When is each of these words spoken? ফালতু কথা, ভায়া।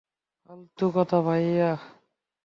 ফালতু 0.49 0.85
কথা, 0.95 1.17
ভায়া। 1.25 1.71